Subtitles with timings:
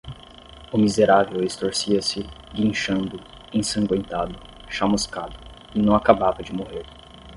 [0.71, 3.19] O miserável estorcia-se, guinchando,
[3.53, 4.33] ensangüentado,
[4.67, 5.35] chamuscado,
[5.75, 6.87] e não acabava de morrer.